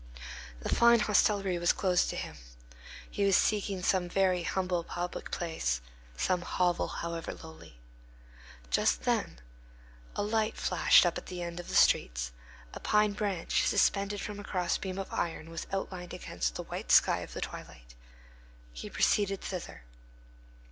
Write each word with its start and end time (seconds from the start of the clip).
The 0.61 0.69
fine 0.73 1.01
hostelry 1.01 1.59
was 1.59 1.73
closed 1.73 2.09
to 2.09 2.15
him; 2.15 2.33
he 3.07 3.23
was 3.23 3.37
seeking 3.37 3.83
some 3.83 4.09
very 4.09 4.41
humble 4.41 4.83
public 4.83 5.31
house, 5.35 5.79
some 6.17 6.41
hovel, 6.41 6.87
however 6.87 7.35
lowly. 7.35 7.77
Just 8.71 9.03
then 9.03 9.39
a 10.15 10.23
light 10.23 10.57
flashed 10.57 11.05
up 11.05 11.19
at 11.19 11.27
the 11.27 11.43
end 11.43 11.59
of 11.59 11.67
the 11.67 11.75
streets; 11.75 12.31
a 12.73 12.79
pine 12.79 13.11
branch 13.13 13.67
suspended 13.67 14.19
from 14.21 14.39
a 14.39 14.43
cross 14.43 14.75
beam 14.79 14.97
of 14.97 15.13
iron 15.13 15.51
was 15.51 15.67
outlined 15.71 16.15
against 16.15 16.55
the 16.55 16.63
white 16.63 16.91
sky 16.91 17.19
of 17.19 17.33
the 17.33 17.41
twilight. 17.41 17.93
He 18.73 18.89
proceeded 18.89 19.41
thither. 19.41 19.83